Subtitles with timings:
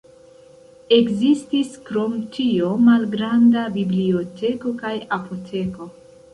[0.95, 5.93] Ekzistis krom tio malgranda biblioteko kaj apoteko.